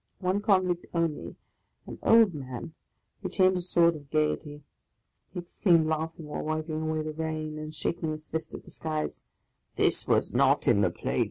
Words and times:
One 0.19 0.41
convict 0.41 0.87
only, 0.95 1.35
an 1.85 1.99
old 2.01 2.33
man, 2.33 2.73
retained 3.21 3.57
a 3.57 3.61
sort 3.61 3.95
of 3.95 4.09
gaiety. 4.09 4.63
He 5.31 5.39
exclaimed 5.41 5.85
laughing, 5.85 6.25
while 6.25 6.41
wiping 6.41 6.81
away 6.81 7.03
the 7.03 7.13
rain, 7.13 7.59
and 7.59 7.71
shaking 7.75 8.11
his 8.11 8.27
fist 8.27 8.55
at 8.55 8.63
the 8.63 8.71
skies," 8.71 9.21
This 9.75 10.07
was 10.07 10.33
not 10.33 10.67
in 10.67 10.81
the 10.81 10.89
playbill 10.89 11.19